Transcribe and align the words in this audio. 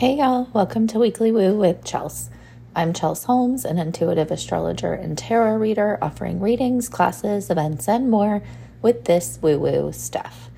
Hey 0.00 0.16
y'all, 0.16 0.48
welcome 0.54 0.86
to 0.86 0.98
Weekly 0.98 1.30
Woo 1.30 1.58
with 1.58 1.84
Chels. 1.84 2.30
I'm 2.74 2.94
Chels 2.94 3.26
Holmes, 3.26 3.66
an 3.66 3.78
intuitive 3.78 4.30
astrologer 4.30 4.94
and 4.94 5.18
tarot 5.18 5.58
reader 5.58 5.98
offering 6.00 6.40
readings, 6.40 6.88
classes, 6.88 7.50
events, 7.50 7.86
and 7.86 8.08
more 8.08 8.42
with 8.80 9.04
this 9.04 9.38
woo 9.42 9.58
woo 9.58 9.92
stuff. 9.92 10.48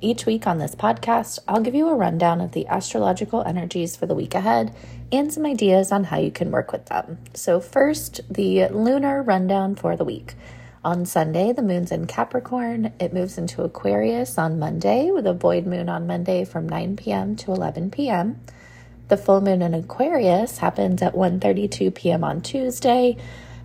Each 0.00 0.24
week 0.24 0.46
on 0.46 0.58
this 0.58 0.76
podcast, 0.76 1.40
I'll 1.48 1.62
give 1.62 1.74
you 1.74 1.88
a 1.88 1.96
rundown 1.96 2.40
of 2.40 2.52
the 2.52 2.68
astrological 2.68 3.42
energies 3.42 3.96
for 3.96 4.06
the 4.06 4.14
week 4.14 4.36
ahead 4.36 4.72
and 5.10 5.32
some 5.32 5.46
ideas 5.46 5.90
on 5.90 6.04
how 6.04 6.18
you 6.18 6.30
can 6.30 6.52
work 6.52 6.70
with 6.70 6.86
them. 6.86 7.18
So, 7.34 7.58
first, 7.58 8.20
the 8.30 8.68
lunar 8.68 9.20
rundown 9.20 9.74
for 9.74 9.96
the 9.96 10.04
week. 10.04 10.34
On 10.84 11.04
Sunday, 11.06 11.52
the 11.52 11.60
moon's 11.60 11.90
in 11.90 12.06
Capricorn. 12.06 12.92
It 13.00 13.12
moves 13.12 13.36
into 13.36 13.64
Aquarius 13.64 14.38
on 14.38 14.60
Monday 14.60 15.10
with 15.10 15.26
a 15.26 15.34
void 15.34 15.66
moon 15.66 15.88
on 15.88 16.06
Monday 16.06 16.44
from 16.44 16.68
9 16.68 16.94
p.m. 16.94 17.34
to 17.34 17.50
11 17.50 17.90
p.m. 17.90 18.38
The 19.08 19.16
full 19.16 19.40
moon 19.40 19.62
in 19.62 19.74
Aquarius 19.74 20.58
happens 20.58 21.02
at 21.02 21.14
1:32 21.14 21.94
p.m. 21.94 22.24
on 22.24 22.40
Tuesday, 22.40 23.16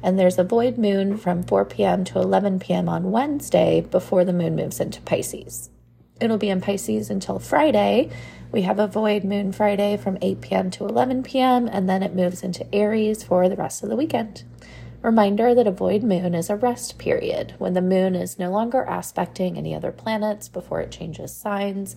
and 0.04 0.20
there's 0.20 0.38
a 0.38 0.44
void 0.44 0.78
moon 0.78 1.18
from 1.18 1.44
4 1.44 1.66
p.m. 1.66 2.04
to 2.06 2.20
11 2.20 2.60
p.m. 2.60 2.90
on 2.90 3.12
Wednesday 3.12 3.82
before 3.82 4.26
the 4.26 4.34
moon 4.34 4.56
moves 4.56 4.80
into 4.80 5.02
Pisces. 5.02 5.70
It'll 6.20 6.38
be 6.38 6.50
in 6.50 6.62
Pisces 6.62 7.10
until 7.10 7.40
Friday. 7.40 8.10
We 8.52 8.64
have 8.64 8.80
a 8.80 8.88
void 8.88 9.24
moon 9.24 9.52
Friday 9.52 9.98
from 9.98 10.18
8 10.22 10.42
p.m. 10.42 10.72
to 10.72 10.86
11 10.86 11.24
p.m., 11.24 11.68
and 11.68 11.88
then 11.88 12.02
it 12.04 12.16
moves 12.16 12.44
into 12.44 12.66
Aries 12.74 13.24
for 13.24 13.48
the 13.48 13.56
rest 13.56 13.84
of 13.84 13.90
the 13.90 13.96
weekend. 13.96 14.44
Reminder 15.02 15.54
that 15.54 15.68
a 15.68 15.72
void 15.72 16.02
moon 16.02 16.34
is 16.34 16.50
a 16.50 16.56
rest 16.56 16.98
period 16.98 17.54
when 17.60 17.74
the 17.74 17.82
moon 17.82 18.16
is 18.16 18.40
no 18.40 18.50
longer 18.50 18.84
aspecting 18.84 19.58
any 19.58 19.76
other 19.76 19.92
planets 19.92 20.50
before 20.50 20.82
it 20.82 20.92
changes 20.92 21.32
signs. 21.32 21.96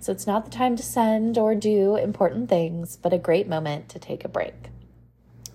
So 0.00 0.12
it's 0.12 0.26
not 0.26 0.46
the 0.46 0.50
time 0.50 0.76
to 0.76 0.82
send 0.82 1.36
or 1.38 1.54
do 1.54 1.96
important 1.96 2.48
things, 2.48 2.96
but 2.96 3.12
a 3.12 3.18
great 3.18 3.48
moment 3.48 3.90
to 3.90 3.98
take 3.98 4.24
a 4.24 4.28
break. 4.28 4.54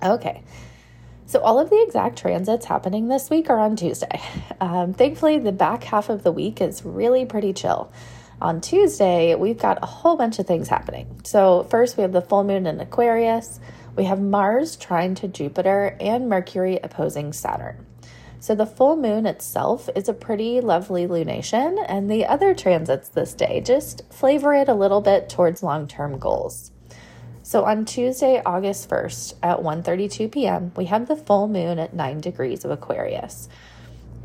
Okay. 0.01 0.43
So, 1.27 1.39
all 1.39 1.59
of 1.59 1.71
the 1.71 1.81
exact 1.81 2.19
transits 2.19 2.67
happening 2.67 3.07
this 3.07 3.31
week 3.31 3.49
are 3.49 3.59
on 3.59 3.75
Tuesday. 3.75 4.21
Um, 4.61 4.93
thankfully, 4.93 5.37
the 5.37 5.51
back 5.51 5.83
half 5.83 6.07
of 6.07 6.23
the 6.23 6.31
week 6.31 6.61
is 6.61 6.85
really 6.85 7.25
pretty 7.25 7.51
chill. 7.51 7.91
On 8.41 8.61
Tuesday, 8.61 9.35
we've 9.35 9.59
got 9.59 9.83
a 9.83 9.85
whole 9.85 10.15
bunch 10.15 10.39
of 10.39 10.47
things 10.47 10.69
happening. 10.69 11.19
So, 11.25 11.63
first, 11.63 11.97
we 11.97 12.03
have 12.03 12.13
the 12.13 12.21
full 12.21 12.45
moon 12.45 12.65
in 12.65 12.79
Aquarius, 12.79 13.59
we 13.97 14.05
have 14.05 14.21
Mars 14.21 14.77
trine 14.77 15.13
to 15.15 15.27
Jupiter, 15.27 15.97
and 15.99 16.29
Mercury 16.29 16.79
opposing 16.81 17.33
Saturn. 17.33 17.85
So 18.39 18.53
the 18.53 18.65
full 18.65 18.95
moon 18.95 19.25
itself 19.25 19.89
is 19.95 20.07
a 20.07 20.13
pretty 20.13 20.61
lovely 20.61 21.07
lunation, 21.07 21.83
and 21.87 22.09
the 22.09 22.25
other 22.25 22.53
transits 22.53 23.09
this 23.09 23.33
day 23.33 23.61
just 23.61 24.03
flavor 24.13 24.53
it 24.53 24.69
a 24.69 24.73
little 24.73 25.01
bit 25.01 25.29
towards 25.29 25.63
long-term 25.63 26.19
goals. 26.19 26.71
So 27.41 27.63
on 27.65 27.85
Tuesday, 27.85 28.41
August 28.45 28.89
1st 28.89 29.35
at 29.43 29.59
1:32 29.59 30.31
p.m., 30.31 30.71
we 30.75 30.85
have 30.85 31.07
the 31.07 31.15
full 31.15 31.47
moon 31.47 31.77
at 31.79 31.93
9 31.93 32.19
degrees 32.19 32.65
of 32.65 32.71
Aquarius. 32.71 33.49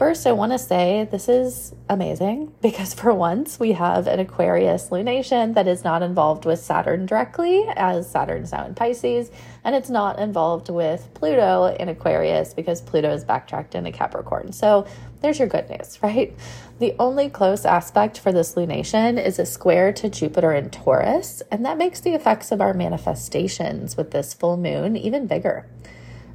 First, 0.01 0.27
I 0.27 0.33
want 0.33 0.53
to 0.53 0.59
say 0.59 1.07
this 1.11 1.29
is 1.29 1.75
amazing 1.91 2.55
because 2.63 2.95
for 2.95 3.13
once 3.13 3.61
we 3.61 3.73
have 3.73 4.07
an 4.07 4.19
Aquarius 4.19 4.89
lunation 4.89 5.53
that 5.53 5.69
is 5.69 5.85
not 5.85 6.01
involved 6.01 6.47
with 6.47 6.59
Saturn 6.59 7.05
directly, 7.05 7.67
as 7.77 8.11
Saturn's 8.11 8.51
now 8.51 8.65
in 8.65 8.75
Pisces, 8.75 9.31
and 9.63 9.75
it's 9.75 9.91
not 9.91 10.19
involved 10.19 10.71
with 10.71 11.07
Pluto 11.13 11.77
in 11.79 11.91
Aquarius 11.91 12.55
because 12.55 12.81
Pluto 12.81 13.13
is 13.13 13.25
backtracked 13.25 13.75
into 13.75 13.93
Capricorn. 13.93 14.55
So 14.55 14.87
there's 15.21 15.39
your 15.39 15.49
good 15.49 15.69
news, 15.69 15.99
right? 16.03 16.35
The 16.79 16.95
only 16.99 17.29
close 17.29 17.67
aspect 17.67 18.19
for 18.21 18.33
this 18.33 18.55
lunation 18.55 19.23
is 19.23 19.39
a 19.39 19.45
square 19.45 19.93
to 19.93 20.09
Jupiter 20.09 20.55
in 20.55 20.71
Taurus, 20.71 21.43
and 21.51 21.63
that 21.67 21.77
makes 21.77 22.01
the 22.01 22.15
effects 22.15 22.51
of 22.51 22.63
our 22.63 22.73
manifestations 22.73 23.99
with 23.99 24.13
this 24.13 24.33
full 24.33 24.57
moon 24.57 24.97
even 24.97 25.27
bigger. 25.27 25.67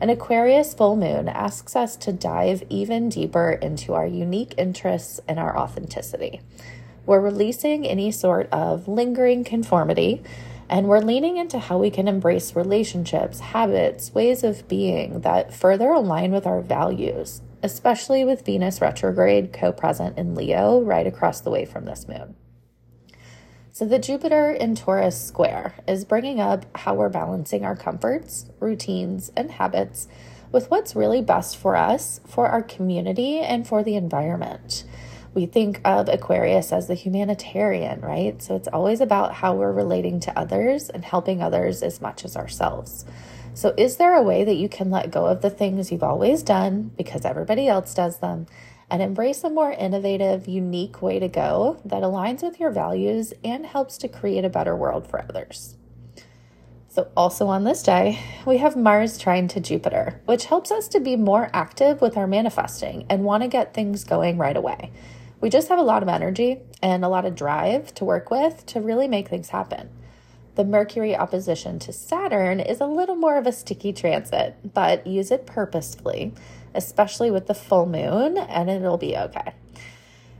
An 0.01 0.09
Aquarius 0.09 0.73
full 0.73 0.97
moon 0.97 1.29
asks 1.29 1.73
us 1.73 1.95
to 1.97 2.11
dive 2.11 2.63
even 2.69 3.07
deeper 3.07 3.51
into 3.51 3.93
our 3.93 4.05
unique 4.05 4.53
interests 4.57 5.21
and 5.25 5.39
our 5.39 5.57
authenticity. 5.57 6.41
We're 7.05 7.21
releasing 7.21 7.85
any 7.85 8.11
sort 8.11 8.49
of 8.51 8.89
lingering 8.89 9.45
conformity, 9.45 10.21
and 10.67 10.87
we're 10.87 10.99
leaning 10.99 11.37
into 11.37 11.59
how 11.59 11.77
we 11.77 11.91
can 11.91 12.09
embrace 12.09 12.57
relationships, 12.57 13.39
habits, 13.39 14.13
ways 14.13 14.43
of 14.43 14.67
being 14.67 15.21
that 15.21 15.53
further 15.53 15.89
align 15.89 16.33
with 16.33 16.45
our 16.45 16.61
values, 16.61 17.41
especially 17.63 18.25
with 18.25 18.45
Venus 18.45 18.81
retrograde 18.81 19.53
co 19.53 19.71
present 19.71 20.17
in 20.17 20.35
Leo 20.35 20.81
right 20.81 21.07
across 21.07 21.39
the 21.39 21.51
way 21.51 21.63
from 21.63 21.85
this 21.85 22.07
moon. 22.07 22.35
So, 23.75 23.83
the 23.83 23.99
Jupiter 23.99 24.51
in 24.51 24.73
Taurus 24.75 25.21
square 25.21 25.75
is 25.85 26.05
bringing 26.05 26.39
up 26.39 26.65
how 26.77 26.93
we're 26.93 27.09
balancing 27.09 27.65
our 27.65 27.75
comforts, 27.75 28.45
routines, 28.61 29.33
and 29.35 29.51
habits 29.51 30.07
with 30.49 30.71
what's 30.71 30.95
really 30.95 31.21
best 31.21 31.57
for 31.57 31.75
us, 31.75 32.21
for 32.25 32.47
our 32.47 32.63
community, 32.63 33.39
and 33.39 33.67
for 33.67 33.83
the 33.83 33.97
environment. 33.97 34.85
We 35.33 35.45
think 35.45 35.81
of 35.83 36.07
Aquarius 36.07 36.71
as 36.71 36.87
the 36.87 36.93
humanitarian, 36.93 37.99
right? 37.99 38.41
So, 38.41 38.55
it's 38.55 38.69
always 38.69 39.01
about 39.01 39.33
how 39.33 39.55
we're 39.55 39.73
relating 39.73 40.21
to 40.21 40.39
others 40.39 40.89
and 40.89 41.03
helping 41.03 41.41
others 41.41 41.83
as 41.83 41.99
much 41.99 42.23
as 42.23 42.37
ourselves. 42.37 43.03
So, 43.55 43.73
is 43.77 43.97
there 43.97 44.15
a 44.15 44.23
way 44.23 44.45
that 44.45 44.55
you 44.55 44.69
can 44.69 44.89
let 44.89 45.11
go 45.11 45.25
of 45.25 45.41
the 45.41 45.49
things 45.49 45.91
you've 45.91 46.01
always 46.01 46.43
done 46.43 46.91
because 46.97 47.25
everybody 47.25 47.67
else 47.67 47.93
does 47.93 48.19
them? 48.19 48.47
And 48.95 49.03
embrace 49.03 49.43
a 49.43 49.49
more 49.49 49.73
innovative, 49.73 50.47
unique 50.47 51.01
way 51.01 51.19
to 51.19 51.27
go 51.27 51.81
that 51.83 52.01
aligns 52.01 52.41
with 52.41 52.61
your 52.61 52.71
values 52.71 53.33
and 53.43 53.65
helps 53.65 53.97
to 53.97 54.07
create 54.07 54.45
a 54.45 54.49
better 54.49 54.73
world 54.73 55.05
for 55.05 55.19
others. 55.19 55.75
So, 56.87 57.11
also 57.17 57.47
on 57.47 57.65
this 57.65 57.83
day, 57.83 58.21
we 58.45 58.59
have 58.59 58.77
Mars 58.77 59.17
trine 59.17 59.49
to 59.49 59.59
Jupiter, 59.59 60.21
which 60.23 60.45
helps 60.45 60.71
us 60.71 60.87
to 60.87 61.01
be 61.01 61.17
more 61.17 61.49
active 61.51 61.99
with 61.99 62.15
our 62.15 62.25
manifesting 62.25 63.05
and 63.09 63.25
want 63.25 63.43
to 63.43 63.49
get 63.49 63.73
things 63.73 64.05
going 64.05 64.37
right 64.37 64.55
away. 64.55 64.93
We 65.41 65.49
just 65.49 65.67
have 65.67 65.77
a 65.77 65.83
lot 65.83 66.01
of 66.01 66.07
energy 66.07 66.61
and 66.81 67.03
a 67.03 67.09
lot 67.09 67.25
of 67.25 67.35
drive 67.35 67.93
to 67.95 68.05
work 68.05 68.31
with 68.31 68.65
to 68.67 68.79
really 68.79 69.09
make 69.09 69.27
things 69.27 69.49
happen. 69.49 69.89
The 70.55 70.65
Mercury 70.65 71.15
opposition 71.15 71.79
to 71.79 71.93
Saturn 71.93 72.59
is 72.59 72.79
a 72.81 72.87
little 72.87 73.15
more 73.15 73.37
of 73.37 73.45
a 73.45 73.51
sticky 73.51 73.93
transit, 73.93 74.55
but 74.73 75.05
use 75.05 75.31
it 75.31 75.45
purposefully 75.45 76.33
especially 76.75 77.31
with 77.31 77.47
the 77.47 77.53
full 77.53 77.85
moon, 77.85 78.37
and 78.37 78.69
it'll 78.69 78.97
be 78.97 79.17
okay. 79.17 79.53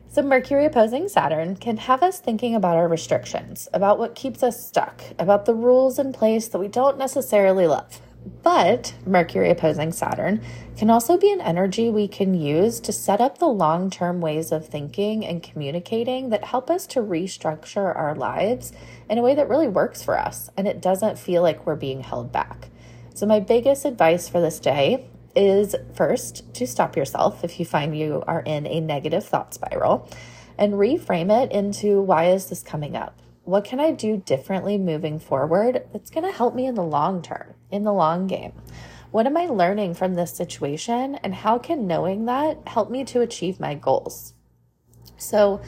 So, 0.09 0.22
Mercury 0.22 0.66
opposing 0.66 1.09
Saturn 1.09 1.56
can 1.56 1.78
have 1.78 2.03
us 2.03 2.20
thinking 2.20 2.56
about 2.56 2.78
our 2.78 2.88
restrictions, 2.88 3.68
about 3.74 4.00
what 4.00 4.16
keeps 4.16 4.44
us 4.44 4.66
stuck, 4.66 5.02
about 5.20 5.46
the 5.46 5.56
rules 5.56 6.00
in 6.00 6.14
place 6.14 6.47
that 6.50 6.59
we 6.59 6.68
don't 6.68 6.97
necessarily 6.97 7.68
love. 7.68 8.00
But 8.44 8.96
Mercury 9.06 9.52
opposing 9.52 9.91
Saturn 9.91 10.41
can 10.78 10.90
also 10.90 11.18
be 11.18 11.31
an 11.31 11.41
energy 11.41 11.90
we 11.90 12.08
can 12.08 12.34
use 12.34 12.80
to 12.81 12.91
set 12.91 13.22
up 13.22 13.38
the 13.38 13.47
long 13.47 13.90
term 13.90 14.19
ways 14.19 14.52
of 14.52 14.68
thinking 14.68 15.25
and 15.25 15.44
communicating 15.44 16.30
that 16.30 16.46
help 16.46 16.69
us 16.69 16.88
to 16.88 17.02
restructure 17.02 17.96
our 17.96 18.16
lives 18.16 18.74
in 19.09 19.18
a 19.18 19.22
way 19.22 19.35
that 19.35 19.50
really 19.50 19.68
works 19.68 20.03
for 20.03 20.18
us 20.18 20.50
and 20.58 20.68
it 20.68 20.81
doesn't 20.81 21.19
feel 21.19 21.41
like 21.44 21.66
we're 21.66 21.75
being 21.75 22.02
held 22.02 22.31
back. 22.31 22.69
So, 23.14 23.25
my 23.25 23.40
biggest 23.40 23.85
advice 23.85 24.28
for 24.28 24.41
this 24.41 24.59
day 24.59 25.08
is 25.35 25.75
first 25.94 26.53
to 26.56 26.66
stop 26.66 26.96
yourself 26.96 27.44
if 27.44 27.59
you 27.59 27.66
find 27.66 27.97
you 27.97 28.24
are 28.25 28.41
in 28.41 28.66
a 28.66 28.80
negative 28.80 29.24
thought 29.25 29.53
spiral 29.53 30.09
and 30.58 30.74
reframe 30.74 31.31
it 31.31 31.52
into 31.52 32.02
why 32.02 32.25
is 32.25 32.50
this 32.50 32.64
coming 32.64 32.96
up? 32.96 33.22
What 33.45 33.63
can 33.63 33.79
I 33.79 33.91
do 33.91 34.17
differently 34.17 34.78
moving 34.79 35.19
forward 35.19 35.85
that's 35.94 36.09
going 36.09 36.25
to 36.25 36.35
help 36.35 36.56
me 36.56 36.66
in 36.66 36.73
the 36.73 36.83
long 36.83 37.22
term, 37.22 37.53
in 37.69 37.83
the 37.83 37.94
long 37.94 38.25
game? 38.25 38.53
What 39.11 39.28
am 39.28 39.38
I 39.38 39.45
learning 39.45 39.94
from 39.94 40.16
this 40.16 40.35
situation? 40.35 41.16
And 41.16 41.35
how 41.35 41.59
can 41.59 41.85
knowing 41.85 42.25
that 42.25 42.67
help 42.67 42.89
me 42.89 43.05
to 43.05 43.22
achieve 43.22 43.59
my 43.59 43.75
goals? 43.75 44.34
So, 45.17 45.61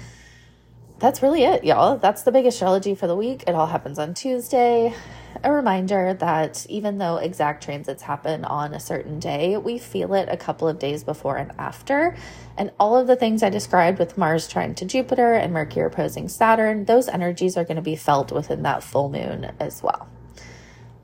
that's 0.98 1.22
really 1.22 1.44
it, 1.44 1.64
y'all. 1.64 1.98
That's 1.98 2.24
the 2.24 2.32
big 2.32 2.48
astrology 2.48 2.96
for 2.96 3.06
the 3.06 3.16
week. 3.16 3.44
It 3.48 3.54
all 3.54 3.68
happens 3.68 4.00
on 4.00 4.16
Tuesday. 4.16 4.96
A 5.44 5.52
reminder 5.52 6.14
that 6.16 6.66
even 6.68 6.98
though 6.98 7.18
exact 7.18 7.64
transits 7.64 8.02
happen 8.02 8.44
on 8.46 8.74
a 8.74 8.80
certain 8.80 9.20
day, 9.20 9.58
we 9.58 9.78
feel 9.78 10.14
it 10.14 10.30
a 10.30 10.38
couple 10.38 10.68
of 10.68 10.80
days 10.80 11.04
before 11.04 11.38
and 11.38 11.52
after. 11.60 12.16
And 12.58 12.72
all 12.80 12.98
of 12.98 13.08
the 13.08 13.16
things 13.16 13.44
I 13.44 13.50
described 13.50 14.00
with 14.00 14.18
Mars 14.18 14.48
trine 14.48 14.74
to 14.76 14.86
Jupiter 14.86 15.34
and 15.34 15.54
Mercury 15.54 15.86
opposing 15.86 16.28
Saturn, 16.28 16.86
those 16.86 17.08
energies 17.08 17.58
are 17.58 17.64
going 17.64 17.76
to 17.76 17.82
be 17.82 17.96
felt 17.96 18.32
within 18.32 18.64
that 18.64 18.84
full 18.84 19.10
moon 19.10 19.52
as 19.60 19.84
well. 19.84 20.08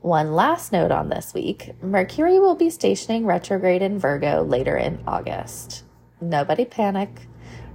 One 0.00 0.32
last 0.32 0.72
note 0.72 0.90
on 0.90 1.08
this 1.08 1.32
week 1.32 1.72
Mercury 1.82 2.38
will 2.38 2.56
be 2.56 2.70
stationing 2.70 3.24
retrograde 3.24 3.82
in 3.82 3.98
Virgo 3.98 4.42
later 4.42 4.76
in 4.76 5.02
August. 5.06 5.84
Nobody 6.20 6.64
panic. 6.64 7.28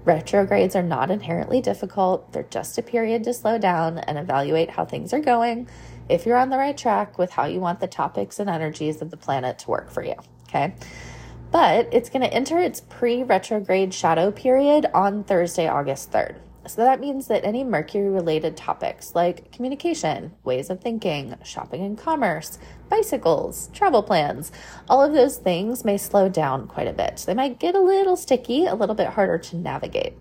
Retrogrades 0.06 0.76
are 0.76 0.84
not 0.84 1.12
inherently 1.12 1.62
difficult, 1.62 2.32
they're 2.32 2.44
just 2.44 2.78
a 2.78 2.82
period 2.82 3.24
to 3.26 3.34
slow 3.34 3.58
down 3.58 3.98
and 3.98 4.18
evaluate 4.18 4.72
how 4.72 4.86
things 4.86 5.14
are 5.14 5.20
going 5.20 5.68
if 6.10 6.26
you're 6.26 6.38
on 6.38 6.50
the 6.50 6.58
right 6.58 6.78
track 6.78 7.18
with 7.18 7.32
how 7.32 7.46
you 7.46 7.60
want 7.60 7.80
the 7.80 7.88
topics 7.88 8.40
and 8.40 8.50
energies 8.50 9.02
of 9.02 9.12
the 9.12 9.18
planet 9.18 9.60
to 9.60 9.70
work 9.70 9.90
for 9.90 10.04
you. 10.04 10.16
Okay. 10.48 10.74
But 11.52 11.88
it's 11.92 12.10
going 12.10 12.22
to 12.22 12.34
enter 12.34 12.60
its 12.60 12.82
pre 12.82 13.24
retrograde 13.24 13.94
shadow 13.94 14.32
period 14.32 14.88
on 14.94 15.24
Thursday, 15.24 15.68
August 15.68 16.12
3rd. 16.12 16.36
So 16.68 16.84
that 16.84 17.00
means 17.00 17.28
that 17.28 17.46
any 17.46 17.64
Mercury 17.64 18.10
related 18.10 18.56
topics 18.56 19.16
like 19.16 19.52
communication, 19.52 20.34
ways 20.44 20.70
of 20.70 20.82
thinking, 20.82 21.36
shopping 21.44 21.84
and 21.84 21.98
commerce, 21.98 22.60
bicycles, 22.90 23.70
travel 23.74 24.04
plans, 24.04 24.52
all 24.88 25.02
of 25.02 25.14
those 25.14 25.38
things 25.38 25.84
may 25.84 25.98
slow 25.98 26.30
down 26.30 26.68
quite 26.68 26.88
a 26.88 26.94
bit. 26.94 27.24
They 27.26 27.34
might 27.34 27.60
get 27.60 27.74
a 27.74 27.82
little 27.82 28.16
sticky, 28.16 28.66
a 28.66 28.76
little 28.76 28.94
bit 28.94 29.08
harder 29.08 29.40
to 29.40 29.56
navigate. 29.56 30.14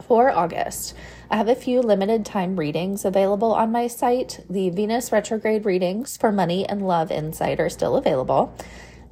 For 0.07 0.30
August, 0.31 0.95
I 1.30 1.38
have 1.38 1.48
a 1.48 1.56
few 1.56 1.81
limited 1.81 2.25
time 2.25 2.60
readings 2.60 3.06
available 3.06 3.54
on 3.54 3.71
my 3.71 3.88
site. 3.88 4.44
The 4.50 4.71
Venus 4.71 5.12
retrograde 5.12 5.66
readings 5.66 6.18
for 6.18 6.31
money 6.31 6.68
and 6.68 6.88
love 6.88 7.12
insight 7.12 7.60
are 7.60 7.69
still 7.69 7.95
available. 7.95 8.51